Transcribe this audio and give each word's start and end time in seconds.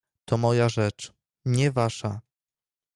"To 0.25 0.37
moja 0.37 0.69
rzecz, 0.69 1.13
nie 1.45 1.71
wasza." 1.71 2.21